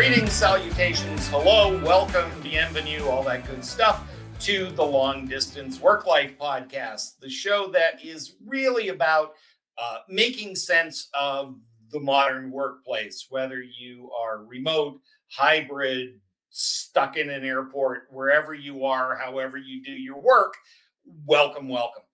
[0.00, 4.08] Greetings, salutations, hello, welcome, bienvenue, all that good stuff
[4.38, 9.34] to the Long Distance Work Life Podcast, the show that is really about
[9.76, 11.54] uh, making sense of
[11.92, 19.16] the modern workplace, whether you are remote, hybrid, stuck in an airport, wherever you are,
[19.16, 20.54] however you do your work.
[21.26, 22.04] Welcome, welcome.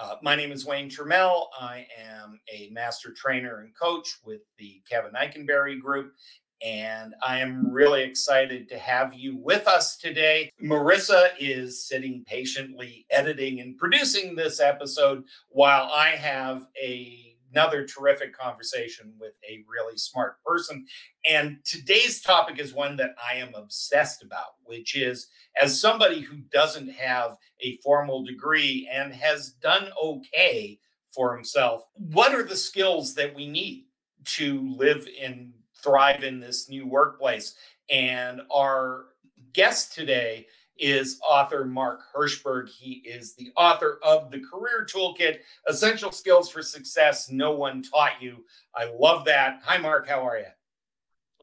[0.00, 1.46] Uh, my name is Wayne Turmel.
[1.60, 6.14] I am a master trainer and coach with the Kevin Eikenberry Group,
[6.62, 10.50] and I am really excited to have you with us today.
[10.62, 18.36] Marissa is sitting patiently editing and producing this episode while I have a another terrific
[18.36, 20.86] conversation with a really smart person.
[21.28, 25.28] And today's topic is one that I am obsessed about, which is
[25.60, 30.78] as somebody who doesn't have a formal degree and has done okay
[31.12, 33.86] for himself, what are the skills that we need
[34.24, 37.54] to live in thrive in this new workplace.
[37.90, 39.06] And our
[39.52, 40.46] guest today
[40.78, 42.68] is author Mark Herschberg.
[42.68, 48.20] He is the author of the Career Toolkit Essential Skills for Success No One Taught
[48.20, 48.44] You.
[48.74, 49.60] I love that.
[49.64, 50.08] Hi, Mark.
[50.08, 50.46] How are you?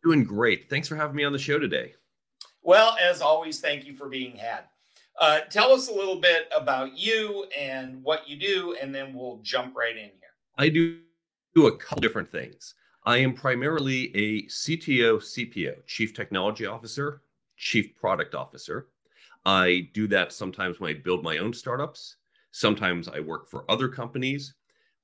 [0.04, 0.70] Doing great.
[0.70, 1.94] Thanks for having me on the show today.
[2.64, 4.64] Well, as always, thank you for being had.
[5.20, 9.40] Uh, tell us a little bit about you and what you do, and then we'll
[9.42, 10.34] jump right in here.
[10.58, 11.00] I do,
[11.56, 12.74] do a couple different things.
[13.08, 17.22] I am primarily a CTO, CPO, Chief Technology Officer,
[17.56, 18.88] Chief Product Officer.
[19.46, 22.18] I do that sometimes when I build my own startups.
[22.52, 24.56] Sometimes I work for other companies.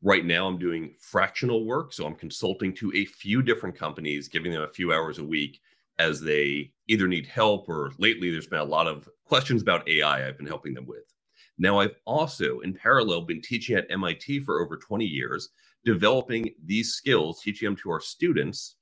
[0.02, 1.94] Right now, I'm doing fractional work.
[1.94, 5.62] So I'm consulting to a few different companies, giving them a few hours a week
[5.98, 10.28] as they either need help or lately there's been a lot of questions about AI
[10.28, 11.14] I've been helping them with.
[11.58, 15.52] Now, I've also, in parallel, been teaching at MIT for over 20 years
[15.86, 18.76] developing these skills, teaching them to our students,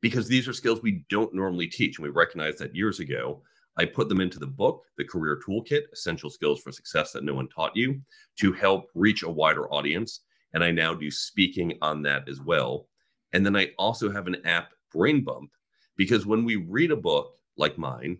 [0.00, 1.98] because these are skills we don't normally teach.
[1.98, 3.42] And we recognized that years ago.
[3.78, 7.34] I put them into the book, The Career Toolkit Essential Skills for Success That No
[7.34, 8.00] One Taught You,
[8.38, 10.20] to help reach a wider audience.
[10.52, 12.88] And I now do speaking on that as well.
[13.32, 15.50] And then I also have an app, Brain Bump,
[15.96, 18.18] because when we read a book like mine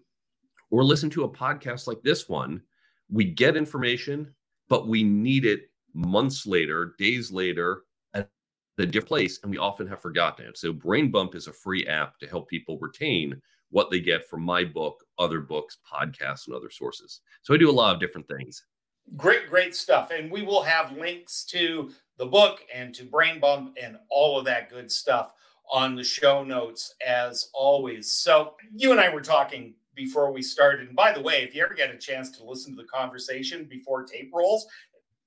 [0.70, 2.62] or listen to a podcast like this one,
[3.10, 4.34] we get information,
[4.70, 7.82] but we need it months later, days later,
[8.76, 10.58] the different place, and we often have forgotten it.
[10.58, 13.40] So Brain Bump is a free app to help people retain
[13.70, 17.20] what they get from my book, other books, podcasts, and other sources.
[17.42, 18.64] So I do a lot of different things.
[19.16, 20.10] Great, great stuff.
[20.10, 24.44] And we will have links to the book and to Brain Bump and all of
[24.44, 25.32] that good stuff
[25.70, 28.12] on the show notes as always.
[28.12, 30.88] So you and I were talking before we started.
[30.88, 33.64] And by the way, if you ever get a chance to listen to the conversation
[33.64, 34.66] before tape rolls,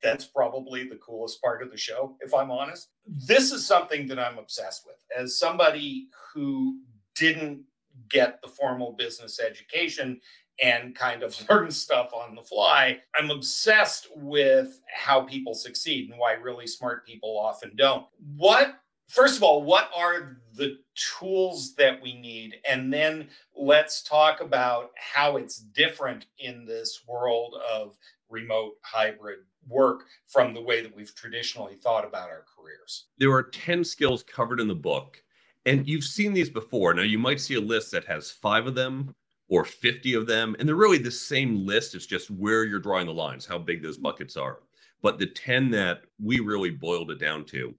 [0.05, 2.89] that's probably the coolest part of the show, if I'm honest.
[3.07, 4.97] This is something that I'm obsessed with.
[5.17, 6.79] As somebody who
[7.15, 7.63] didn't
[8.07, 10.21] get the formal business education
[10.61, 16.19] and kind of learn stuff on the fly, I'm obsessed with how people succeed and
[16.19, 18.05] why really smart people often don't.
[18.37, 18.75] What
[19.07, 22.55] First of all, what are the tools that we need?
[22.67, 27.95] And then let's talk about how it's different in this world of
[28.29, 33.05] remote hybrid work from the way that we've traditionally thought about our careers.
[33.17, 35.21] There are 10 skills covered in the book,
[35.65, 36.93] and you've seen these before.
[36.93, 39.15] Now, you might see a list that has five of them
[39.47, 41.95] or 50 of them, and they're really the same list.
[41.95, 44.59] It's just where you're drawing the lines, how big those buckets are.
[45.01, 47.75] But the 10 that we really boiled it down to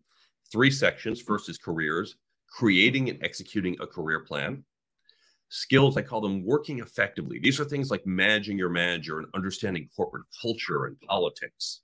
[0.51, 1.21] three sections.
[1.21, 2.17] First is careers,
[2.49, 4.63] creating and executing a career plan
[5.49, 7.39] skills, I call them working effectively.
[7.39, 11.83] These are things like managing your manager and understanding corporate culture and politics.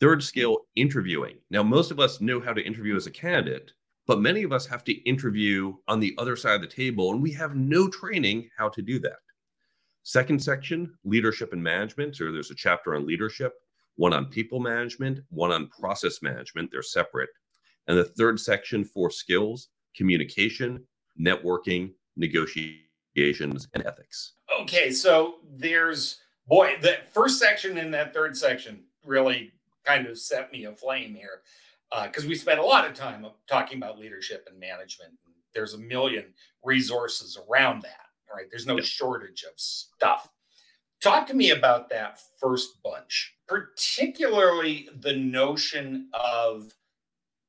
[0.00, 1.38] Third skill, interviewing.
[1.50, 3.72] Now, most of us know how to interview as a candidate,
[4.06, 7.22] but many of us have to interview on the other side of the table, and
[7.22, 9.18] we have no training how to do that.
[10.02, 13.54] Second section, leadership and management, or there's a chapter on leadership,
[13.96, 16.70] one on people management, one on process management.
[16.70, 17.30] They're separate.
[17.86, 20.84] And the third section for skills, communication,
[21.18, 24.32] networking, negotiations, and ethics.
[24.60, 29.52] Okay, so there's boy, the first section and that third section really
[29.84, 31.42] kind of set me aflame here
[32.04, 35.12] because uh, we spent a lot of time talking about leadership and management.
[35.54, 36.24] There's a million
[36.64, 38.46] resources around that, right?
[38.50, 40.28] There's no shortage of stuff.
[41.00, 46.72] Talk to me about that first bunch, particularly the notion of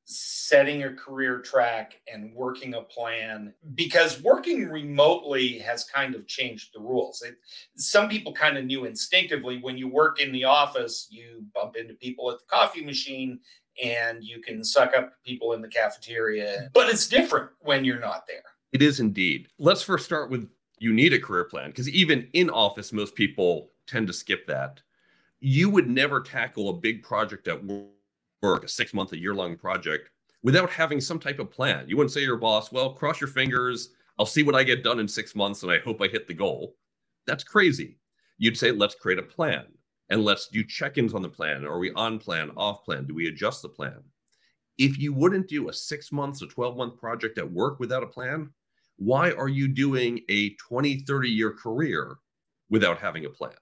[0.06, 6.69] setting a career track and working a plan because working remotely has kind of changed
[6.74, 7.24] the rules.
[7.24, 7.38] It,
[7.75, 11.96] some people kind of knew instinctively when you work in the office, you bump into
[11.96, 13.40] people at the coffee machine
[13.84, 18.25] and you can suck up people in the cafeteria, but it's different when you're not
[18.28, 18.44] there.
[18.74, 19.48] It is indeed.
[19.58, 20.48] Let's first start with
[20.80, 24.81] you need a career plan because even in office, most people tend to skip that.
[25.40, 27.88] You would never tackle a big project at work,
[28.53, 30.09] a six month, a year long project,
[30.44, 31.86] without having some type of plan.
[31.88, 33.89] You wouldn't say to your boss, well, cross your fingers.
[34.18, 36.33] I'll see what I get done in six months and I hope I hit the
[36.33, 36.75] goal.
[37.27, 37.97] That's crazy.
[38.38, 39.65] You'd say, let's create a plan
[40.09, 41.65] and let's do check ins on the plan.
[41.65, 43.06] Are we on plan, off plan?
[43.06, 44.00] Do we adjust the plan?
[44.77, 48.07] If you wouldn't do a six months or 12 month project at work without a
[48.07, 48.51] plan,
[48.98, 52.18] why are you doing a 20, 30 year career
[52.69, 53.56] without having a plan?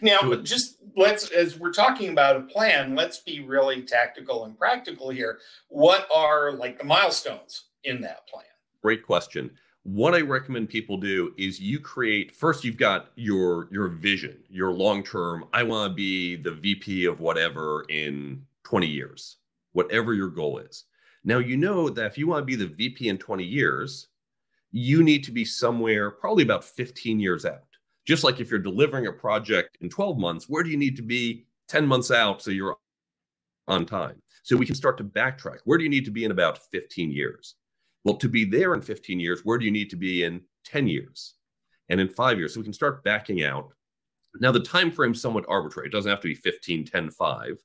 [0.00, 5.10] Now, just let's, as we're talking about a plan, let's be really tactical and practical
[5.10, 5.38] here.
[5.68, 8.44] What are like the milestones in that plan?
[8.82, 9.50] Great question.
[9.84, 14.70] What I recommend people do is you create first you've got your your vision, your
[14.70, 19.38] long-term I want to be the VP of whatever in 20 years.
[19.72, 20.84] Whatever your goal is.
[21.24, 24.08] Now you know that if you want to be the VP in 20 years,
[24.70, 27.64] you need to be somewhere probably about 15 years out.
[28.06, 31.02] Just like if you're delivering a project in 12 months, where do you need to
[31.02, 32.76] be 10 months out so you're
[33.68, 34.20] on time?
[34.42, 35.58] So we can start to backtrack.
[35.64, 37.54] Where do you need to be in about 15 years?
[38.04, 40.88] Well, to be there in 15 years, where do you need to be in 10
[40.88, 41.34] years
[41.88, 42.54] and in five years?
[42.54, 43.72] So we can start backing out.
[44.40, 45.88] Now, the time frame is somewhat arbitrary.
[45.88, 47.58] It doesn't have to be 15, 10, 5,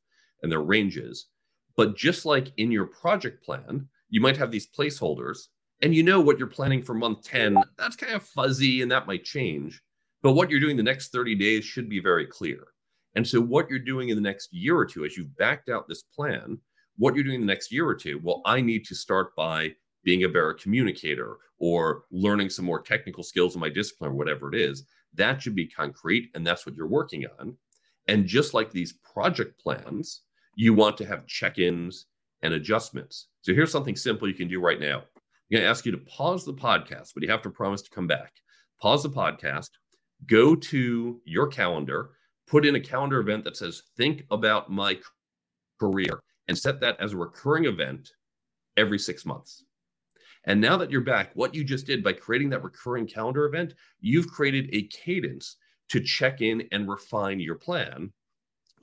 [0.43, 1.27] and their ranges.
[1.75, 5.47] But just like in your project plan, you might have these placeholders
[5.81, 9.07] and you know what you're planning for month 10 that's kind of fuzzy and that
[9.07, 9.81] might change
[10.21, 12.67] but what you're doing the next 30 days should be very clear.
[13.15, 15.87] And so what you're doing in the next year or two as you've backed out
[15.87, 16.59] this plan
[16.99, 19.71] what you're doing the next year or two well i need to start by
[20.03, 24.51] being a better communicator or learning some more technical skills in my discipline or whatever
[24.51, 24.83] it is
[25.17, 27.55] that should be concrete and that's what you're working on.
[28.07, 30.21] And just like these project plans
[30.55, 32.05] you want to have check-ins
[32.41, 33.27] and adjustments.
[33.41, 34.99] So here's something simple you can do right now.
[34.99, 37.89] I'm going to ask you to pause the podcast, but you have to promise to
[37.91, 38.33] come back.
[38.81, 39.69] Pause the podcast,
[40.25, 42.11] go to your calendar,
[42.47, 44.97] put in a calendar event that says, Think about my
[45.79, 48.11] career, and set that as a recurring event
[48.77, 49.63] every six months.
[50.45, 53.73] And now that you're back, what you just did by creating that recurring calendar event,
[53.99, 55.57] you've created a cadence
[55.89, 58.11] to check in and refine your plan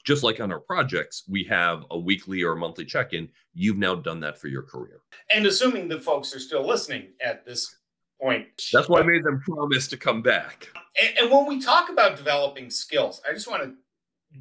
[0.04, 3.28] just like on our projects, we have a weekly or a monthly check in.
[3.54, 5.00] You've now done that for your career.
[5.34, 7.76] And assuming the folks are still listening at this
[8.20, 8.46] point.
[8.72, 10.68] That's why I made them promise to come back.
[11.00, 13.74] And, and when we talk about developing skills, I just want to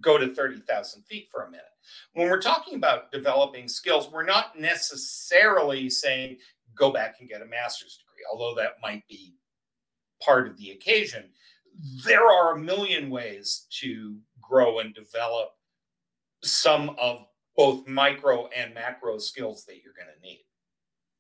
[0.02, 1.66] go to 30,000 feet for a minute.
[2.14, 6.38] When we're talking about developing skills, we're not necessarily saying
[6.76, 9.36] go back and get a master's degree, although that might be
[10.22, 11.26] part of the occasion.
[12.06, 15.50] There are a million ways to grow and develop
[16.44, 17.26] some of
[17.56, 20.46] both micro and macro skills that you're going to need.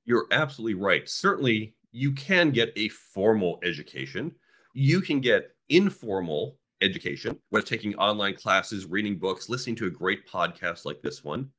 [0.05, 1.07] You're absolutely right.
[1.07, 4.33] Certainly, you can get a formal education.
[4.73, 10.27] You can get informal education, whether taking online classes, reading books, listening to a great
[10.27, 11.49] podcast like this one.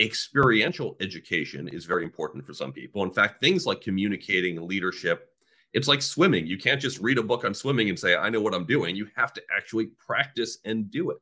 [0.00, 3.02] Experiential education is very important for some people.
[3.02, 5.28] In fact, things like communicating, leadership,
[5.74, 6.46] it's like swimming.
[6.46, 8.94] You can't just read a book on swimming and say, I know what I'm doing.
[8.94, 11.18] You have to actually practice and do it.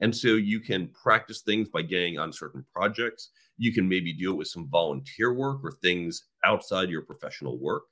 [0.00, 3.30] And so you can practice things by getting on certain projects.
[3.56, 7.84] You can maybe do it with some volunteer work or things outside your professional work.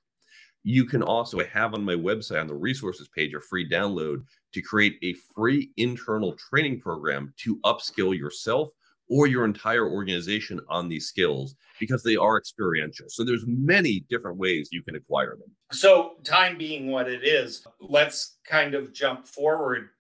[0.64, 4.24] You can also I have on my website on the resources page a free download
[4.52, 8.70] to create a free internal training program to upskill yourself
[9.08, 13.06] or your entire organization on these skills because they are experiential.
[13.08, 15.50] So there's many different ways you can acquire them.
[15.72, 19.90] So time being what it is, let's kind of jump forward.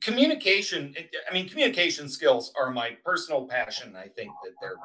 [0.00, 0.94] Communication,
[1.30, 3.94] I mean, communication skills are my personal passion.
[3.94, 4.76] I think that they're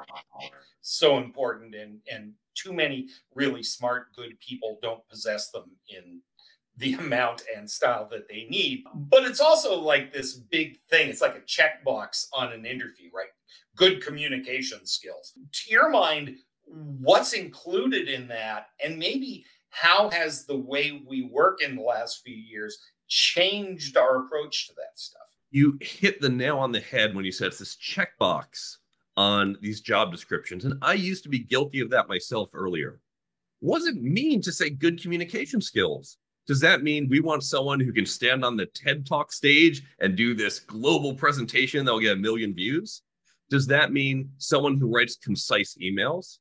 [0.82, 6.22] so important and and too many really smart, good people don't possess them in
[6.78, 8.84] the amount and style that they need.
[8.94, 11.10] But it's also like this big thing.
[11.10, 13.30] It's like a checkbox on an interview, right?
[13.76, 15.34] Good communication skills.
[15.36, 18.68] To your mind, what's included in that?
[18.84, 22.78] And maybe how has the way we work in the last few years
[23.08, 25.22] changed our approach to that stuff?
[25.50, 28.78] You hit the nail on the head when you said it's this checkbox
[29.22, 30.66] on these job descriptions.
[30.66, 33.00] And I used to be guilty of that myself earlier.
[33.62, 38.06] Wasn't mean to say good communication skills does that mean we want someone who can
[38.06, 42.54] stand on the TED Talk stage and do this global presentation that'll get a million
[42.54, 43.04] views?
[43.50, 46.40] Does that mean someone who writes concise emails?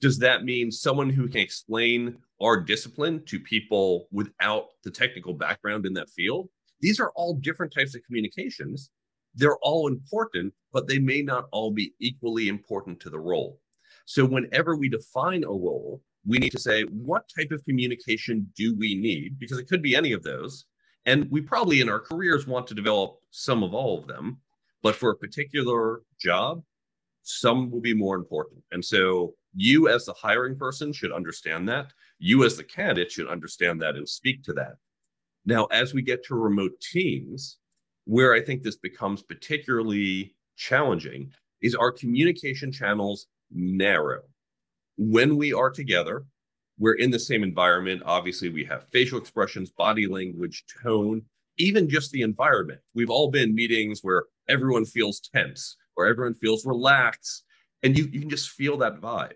[0.00, 5.86] Does that mean someone who can explain our discipline to people without the technical background
[5.86, 6.48] in that field?
[6.80, 8.90] These are all different types of communications.
[9.34, 13.60] They're all important, but they may not all be equally important to the role.
[14.04, 18.76] So, whenever we define a role, we need to say, what type of communication do
[18.76, 19.38] we need?
[19.38, 20.66] Because it could be any of those.
[21.06, 24.38] And we probably in our careers want to develop some of all of them.
[24.82, 26.62] But for a particular job,
[27.22, 28.62] some will be more important.
[28.72, 31.92] And so you, as the hiring person, should understand that.
[32.18, 34.76] You, as the candidate, should understand that and speak to that.
[35.44, 37.58] Now, as we get to remote teams,
[38.04, 44.22] where I think this becomes particularly challenging is our communication channels narrow.
[44.96, 46.24] When we are together,
[46.78, 48.02] we're in the same environment.
[48.04, 51.22] Obviously, we have facial expressions, body language, tone,
[51.58, 52.80] even just the environment.
[52.94, 57.44] We've all been meetings where everyone feels tense or everyone feels relaxed,
[57.82, 59.34] and you, you can just feel that vibe.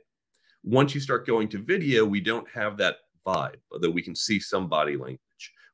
[0.64, 2.96] Once you start going to video, we don't have that
[3.26, 5.20] vibe, although we can see some body language.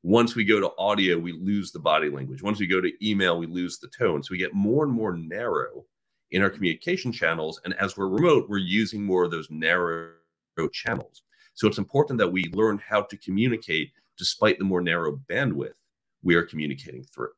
[0.03, 2.43] Once we go to audio, we lose the body language.
[2.43, 4.23] Once we go to email, we lose the tone.
[4.23, 5.85] So we get more and more narrow
[6.33, 7.61] in our communication channels.
[7.65, 10.11] And as we're remote, we're using more of those narrow
[10.73, 11.23] channels.
[11.55, 15.75] So it's important that we learn how to communicate despite the more narrow bandwidth
[16.23, 17.31] we are communicating through.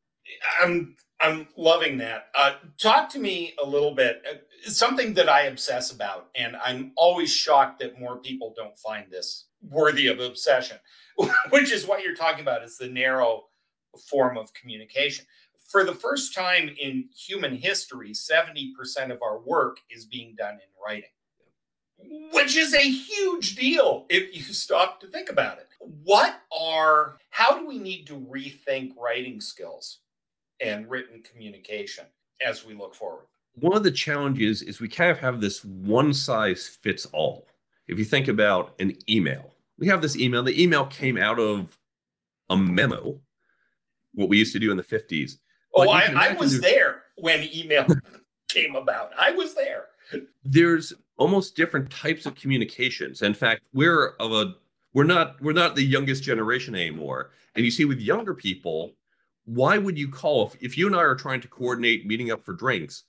[0.63, 2.29] I'm I'm loving that.
[2.35, 4.23] Uh, talk to me a little bit.
[4.67, 9.47] Something that I obsess about, and I'm always shocked that more people don't find this
[9.63, 10.79] worthy of obsession,
[11.51, 12.63] which is what you're talking about.
[12.63, 13.45] Is the narrow
[14.09, 15.25] form of communication.
[15.69, 20.69] For the first time in human history, 70% of our work is being done in
[20.85, 21.11] writing
[22.33, 25.69] which is a huge deal if you stop to think about it.
[25.79, 30.01] What are, how do we need to rethink writing skills
[30.61, 32.07] and written communication
[32.45, 33.27] as we look forward?
[33.57, 37.47] One of the challenges is we kind of have this one size fits all.
[37.87, 40.43] If you think about an email, we have this email.
[40.43, 41.79] The email came out of
[42.51, 43.21] a memo,
[44.15, 45.39] what we used to do in the 50s.
[45.75, 47.87] Oh, I, I was there when email
[48.49, 49.13] came about.
[49.19, 49.87] I was there.
[50.45, 53.23] There's almost different types of communications.
[53.23, 54.55] In fact, we're of a
[54.93, 57.31] we're not we're not the youngest generation anymore.
[57.55, 58.93] And you see with younger people,
[59.45, 62.45] why would you call if, if you and I are trying to coordinate meeting up
[62.45, 63.05] for drinks?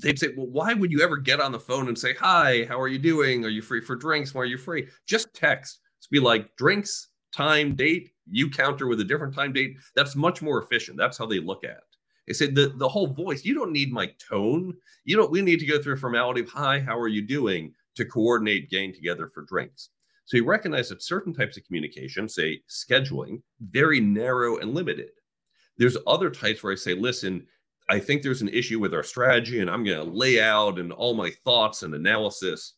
[0.00, 2.80] They'd say, well, why would you ever get on the phone and say, hi, how
[2.80, 3.44] are you doing?
[3.44, 4.34] Are you free for drinks?
[4.34, 4.88] Why are you free?
[5.06, 5.80] Just text.
[6.10, 9.76] Be like drinks, time, date, you counter with a different time date.
[9.94, 10.96] That's much more efficient.
[10.96, 11.84] That's how they look at it.
[12.26, 14.74] They said the, the whole voice, you don't need my tone.
[15.04, 17.74] You don't, we need to go through a formality of hi, how are you doing
[17.96, 19.90] to coordinate getting together for drinks.
[20.24, 25.10] So you recognize that certain types of communication, say scheduling, very narrow and limited.
[25.76, 27.46] There's other types where I say, listen,
[27.90, 30.92] I think there's an issue with our strategy, and I'm going to lay out and
[30.92, 32.74] all my thoughts and analysis.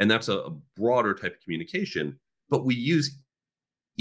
[0.00, 2.18] And that's a, a broader type of communication.
[2.50, 3.18] But we use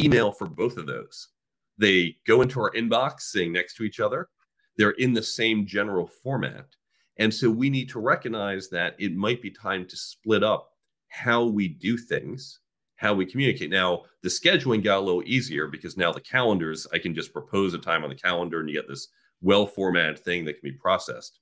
[0.03, 1.29] email for both of those.
[1.77, 4.29] They go into our inbox sitting next to each other
[4.77, 6.67] they're in the same general format.
[7.17, 10.71] And so we need to recognize that it might be time to split up
[11.07, 12.59] how we do things,
[12.97, 13.69] how we communicate.
[13.69, 17.73] Now, the scheduling got a little easier because now the calendars, I can just propose
[17.73, 19.07] a time on the calendar and you get this
[19.41, 21.39] well formatted thing that can be processed.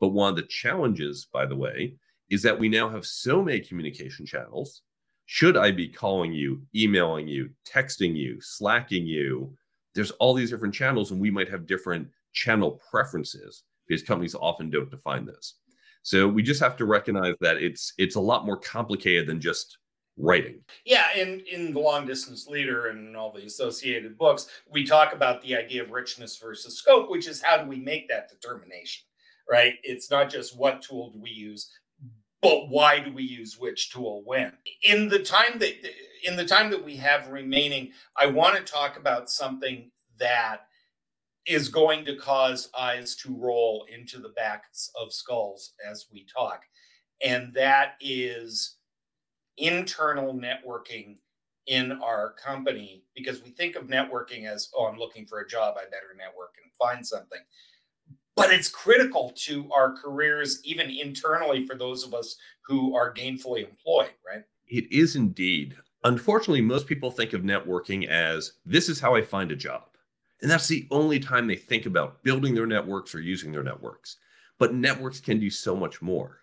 [0.00, 1.96] But one of the challenges, by the way,
[2.30, 4.82] is that we now have so many communication channels.
[5.26, 9.56] Should I be calling you, emailing you, texting you, slacking you?
[9.94, 14.70] There's all these different channels, and we might have different channel preferences because companies often
[14.70, 15.54] don't define this.
[16.02, 19.78] So we just have to recognize that it's it's a lot more complicated than just
[20.16, 20.60] writing.
[20.84, 25.42] Yeah, and in the long distance leader and all the associated books, we talk about
[25.42, 29.04] the idea of richness versus scope, which is how do we make that determination,
[29.50, 29.74] right?
[29.82, 31.70] It's not just what tool do we use,
[32.40, 34.52] but why do we use which tool when?
[34.84, 35.74] In the time that
[36.24, 40.66] in the time that we have remaining, I want to talk about something that
[41.46, 46.62] is going to cause eyes to roll into the backs of skulls as we talk.
[47.24, 48.76] And that is
[49.58, 51.18] internal networking
[51.66, 55.76] in our company because we think of networking as, oh, I'm looking for a job,
[55.78, 57.40] I better network and find something.
[58.34, 63.68] But it's critical to our careers, even internally, for those of us who are gainfully
[63.68, 64.42] employed, right?
[64.66, 65.76] It is indeed.
[66.04, 69.92] Unfortunately, most people think of networking as this is how I find a job
[70.42, 74.16] and that's the only time they think about building their networks or using their networks.
[74.58, 76.40] But networks can do so much more.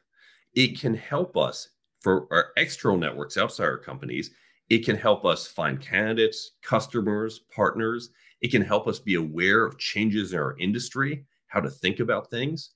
[0.56, 1.70] It can help us
[2.00, 4.32] for our external networks outside our companies.
[4.70, 8.10] It can help us find candidates, customers, partners.
[8.42, 12.30] It can help us be aware of changes in our industry, how to think about
[12.30, 12.72] things.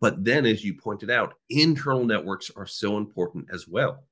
[0.00, 4.04] But then, as you pointed out, internal networks are so important as well.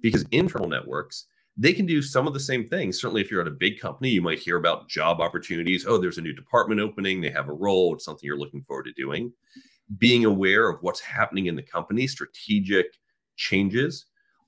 [0.00, 1.26] Because internal networks
[1.60, 3.00] they can do some of the same things.
[3.00, 5.84] Certainly, if you're at a big company, you might hear about job opportunities.
[5.86, 8.84] Oh, there's a new department opening, they have a role, it's something you're looking forward
[8.84, 9.32] to doing.
[9.98, 12.86] Being aware of what's happening in the company, strategic
[13.38, 14.06] changes.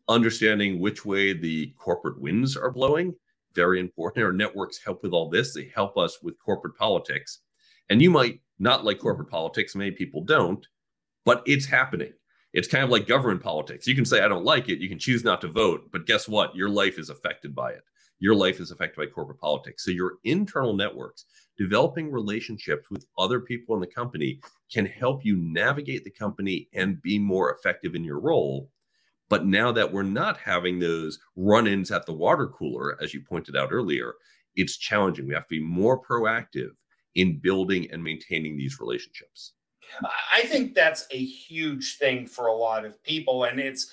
[0.08, 3.14] understanding which way the corporate winds are blowing,
[3.54, 4.24] very important.
[4.24, 5.54] Our networks help with all this.
[5.54, 7.40] They help us with corporate politics.
[7.90, 9.02] And you might not like hmm.
[9.02, 10.66] corporate politics, many people don't,
[11.24, 12.12] but it's happening.
[12.52, 13.86] It's kind of like government politics.
[13.86, 14.80] You can say, I don't like it.
[14.80, 16.54] You can choose not to vote, but guess what?
[16.56, 17.82] Your life is affected by it.
[18.18, 19.84] Your life is affected by corporate politics.
[19.84, 21.24] So, your internal networks,
[21.56, 27.00] developing relationships with other people in the company, can help you navigate the company and
[27.02, 28.68] be more effective in your role
[29.30, 33.22] but now that we're not having those run ins at the water cooler, as you
[33.22, 34.14] pointed out earlier,
[34.56, 35.26] it's challenging.
[35.26, 36.72] We have to be more proactive
[37.14, 39.52] in building and maintaining these relationships.
[40.34, 43.44] I think that's a huge thing for a lot of people.
[43.44, 43.92] And it's,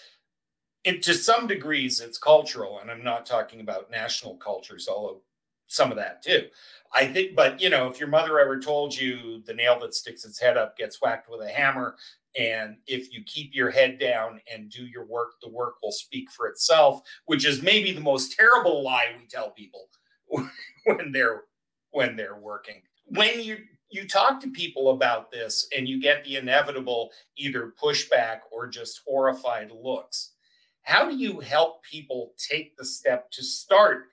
[0.83, 2.79] it, to some degrees, it's cultural.
[2.79, 5.21] And I'm not talking about national cultures, although
[5.67, 6.47] some of that too.
[6.93, 10.25] I think, but you know, if your mother ever told you the nail that sticks
[10.25, 11.95] its head up gets whacked with a hammer,
[12.39, 16.31] and if you keep your head down and do your work, the work will speak
[16.31, 19.89] for itself, which is maybe the most terrible lie we tell people
[20.85, 21.43] when they're
[21.91, 22.81] when they're working.
[23.05, 23.57] When you
[23.89, 29.01] you talk to people about this and you get the inevitable either pushback or just
[29.07, 30.33] horrified looks,
[30.83, 34.05] how do you help people take the step to start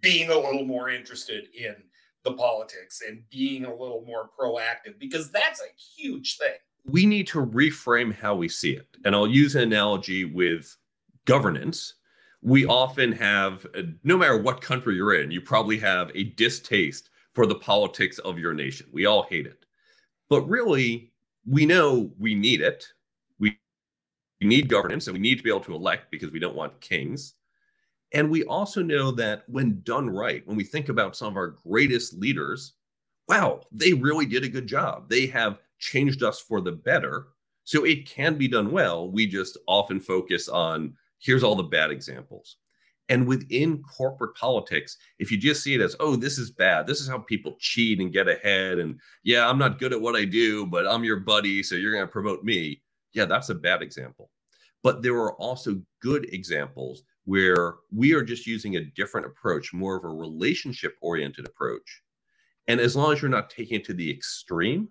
[0.00, 1.74] being a little more interested in
[2.22, 4.98] the politics and being a little more proactive?
[4.98, 8.96] Because that's a huge thing we need to reframe how we see it.
[9.04, 10.76] And I'll use an analogy with
[11.24, 11.94] governance.
[12.42, 13.66] We often have,
[14.02, 18.38] no matter what country you're in, you probably have a distaste for the politics of
[18.38, 18.86] your nation.
[18.92, 19.64] We all hate it.
[20.28, 21.12] But really,
[21.46, 22.86] we know we need it.
[23.38, 23.58] We
[24.40, 27.34] need governance and we need to be able to elect because we don't want kings.
[28.12, 31.48] And we also know that when done right, when we think about some of our
[31.48, 32.74] greatest leaders,
[33.28, 35.08] wow, they really did a good job.
[35.08, 37.28] They have changed us for the better.
[37.64, 39.08] So it can be done well.
[39.10, 42.56] We just often focus on here's all the bad examples.
[43.08, 47.00] And within corporate politics, if you just see it as, oh, this is bad, this
[47.00, 48.78] is how people cheat and get ahead.
[48.78, 51.62] And yeah, I'm not good at what I do, but I'm your buddy.
[51.62, 52.82] So you're going to promote me.
[53.12, 54.30] Yeah, that's a bad example.
[54.82, 59.94] But there are also good examples where we are just using a different approach, more
[59.94, 62.02] of a relationship oriented approach.
[62.66, 64.88] And as long as you're not taking it to the extreme,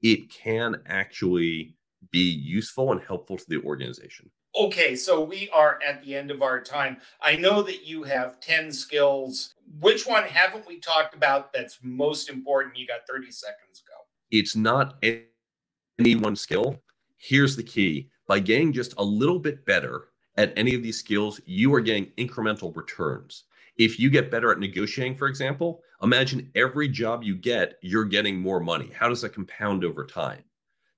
[0.00, 1.74] it can actually
[2.12, 4.30] be useful and helpful to the organization.
[4.56, 6.98] Okay, so we are at the end of our time.
[7.20, 9.54] I know that you have 10 skills.
[9.80, 12.76] Which one haven't we talked about that's most important?
[12.76, 13.94] You got 30 seconds go.
[14.30, 16.80] It's not any one skill.
[17.16, 21.40] Here's the key by getting just a little bit better at any of these skills,
[21.44, 23.44] you are getting incremental returns.
[23.76, 28.38] If you get better at negotiating, for example, imagine every job you get, you're getting
[28.38, 28.90] more money.
[28.94, 30.42] How does that compound over time?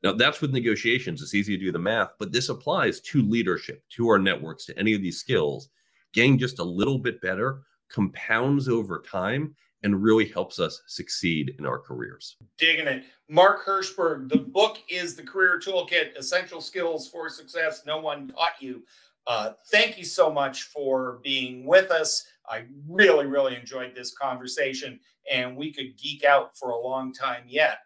[0.03, 1.23] Now, that's with negotiations.
[1.23, 4.79] It's easy to do the math, but this applies to leadership, to our networks, to
[4.79, 5.71] any of these skills.
[6.13, 11.67] Getting just a little bit better compounds over time and really helps us succeed in
[11.67, 12.37] our careers.
[12.59, 13.05] Digging it.
[13.29, 18.61] Mark Herschberg, the book is The Career Toolkit Essential Skills for Success No One Taught
[18.61, 18.83] You.
[19.27, 22.27] Uh, thank you so much for being with us.
[22.49, 27.45] I really, really enjoyed this conversation, and we could geek out for a long time
[27.47, 27.79] yet.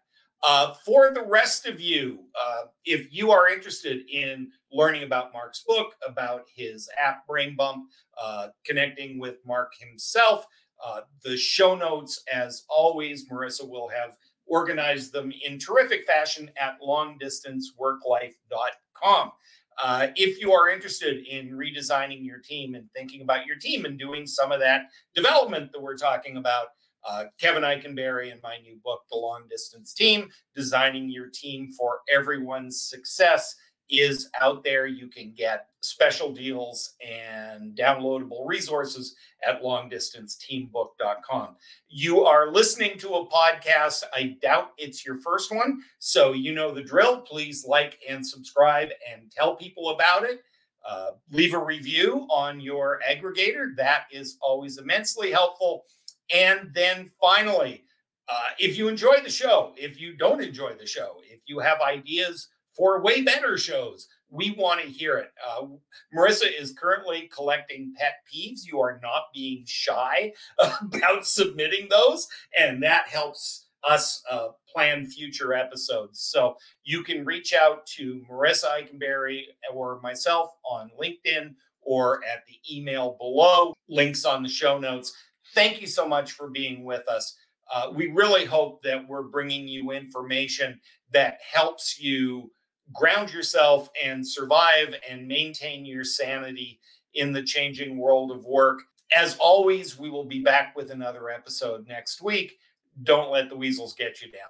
[0.47, 5.65] Uh, for the rest of you, uh, if you are interested in learning about Mark's
[5.67, 7.87] book, about his app Brain Bump,
[8.21, 10.47] uh, connecting with Mark himself,
[10.85, 16.81] uh, the show notes, as always, Marissa will have organized them in terrific fashion at
[16.81, 19.33] longdistanceworklife.com.
[19.83, 23.99] Uh, if you are interested in redesigning your team and thinking about your team and
[23.99, 24.83] doing some of that
[25.15, 26.69] development that we're talking about,
[27.09, 32.01] uh, Kevin Eikenberry and my new book, The Long Distance Team Designing Your Team for
[32.13, 33.55] Everyone's Success,
[33.91, 34.87] is out there.
[34.87, 39.15] You can get special deals and downloadable resources
[39.47, 41.57] at longdistanceteambook.com.
[41.89, 44.05] You are listening to a podcast.
[44.15, 45.81] I doubt it's your first one.
[45.99, 47.21] So you know the drill.
[47.21, 50.43] Please like and subscribe and tell people about it.
[50.87, 53.77] Uh, leave a review on your aggregator.
[53.77, 55.85] That is always immensely helpful.
[56.35, 57.85] And then finally,
[58.29, 61.81] uh, if you enjoy the show, if you don't enjoy the show, if you have
[61.81, 64.07] ideas for way better shows.
[64.31, 65.33] We want to hear it.
[65.47, 65.67] Uh,
[66.17, 68.61] Marissa is currently collecting pet peeves.
[68.65, 75.55] You are not being shy about submitting those, and that helps us uh, plan future
[75.55, 76.21] episodes.
[76.21, 82.77] So you can reach out to Marissa Eikenberry or myself on LinkedIn or at the
[82.77, 83.75] email below.
[83.89, 85.13] Links on the show notes.
[85.55, 87.35] Thank you so much for being with us.
[87.73, 90.81] Uh, we really hope that we're bringing you information
[91.13, 92.51] that helps you
[92.93, 96.81] ground yourself and survive and maintain your sanity
[97.15, 98.81] in the changing world of work.
[99.15, 102.59] As always, we will be back with another episode next week.
[103.03, 104.49] Don't let the weasels get you down.